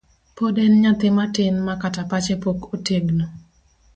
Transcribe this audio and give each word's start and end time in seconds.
Pod 0.37 0.55
en 0.63 0.73
nyathi 0.83 1.09
matin 1.17 1.55
makata 1.67 2.01
pache 2.11 2.35
pok 2.43 2.59
otegno. 2.75 3.25